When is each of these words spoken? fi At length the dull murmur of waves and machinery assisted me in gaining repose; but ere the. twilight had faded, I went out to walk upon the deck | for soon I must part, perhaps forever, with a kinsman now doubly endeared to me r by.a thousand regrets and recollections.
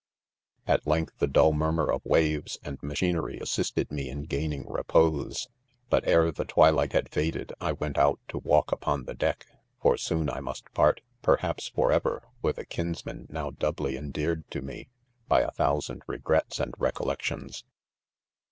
fi 0.65 0.73
At 0.73 0.87
length 0.87 1.19
the 1.19 1.27
dull 1.27 1.53
murmur 1.53 1.91
of 1.91 2.03
waves 2.03 2.57
and 2.63 2.81
machinery 2.81 3.37
assisted 3.39 3.91
me 3.91 4.09
in 4.09 4.23
gaining 4.23 4.67
repose; 4.67 5.47
but 5.91 6.07
ere 6.07 6.31
the. 6.31 6.43
twilight 6.43 6.93
had 6.93 7.07
faded, 7.11 7.53
I 7.61 7.73
went 7.73 7.99
out 7.99 8.19
to 8.29 8.39
walk 8.39 8.71
upon 8.71 9.03
the 9.05 9.13
deck 9.13 9.45
| 9.63 9.79
for 9.79 9.97
soon 9.97 10.27
I 10.27 10.39
must 10.39 10.73
part, 10.73 11.01
perhaps 11.21 11.67
forever, 11.67 12.23
with 12.41 12.57
a 12.57 12.65
kinsman 12.65 13.27
now 13.29 13.51
doubly 13.51 13.95
endeared 13.95 14.49
to 14.49 14.63
me 14.63 14.89
r 15.29 15.37
by.a 15.39 15.51
thousand 15.51 16.01
regrets 16.07 16.59
and 16.59 16.73
recollections. 16.79 17.63